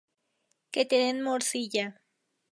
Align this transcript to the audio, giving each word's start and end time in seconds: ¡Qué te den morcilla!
¡Qué 0.71 0.83
te 0.83 0.97
den 0.97 1.21
morcilla! 1.25 1.85